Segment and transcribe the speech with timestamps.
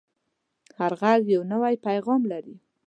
[0.77, 2.55] هر غږ یو نوی پیغام لري